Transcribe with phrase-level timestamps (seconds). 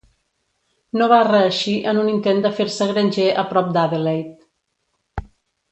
[1.01, 5.25] No va reeixir en un intent de fer-se granger a prop d'Adelaide.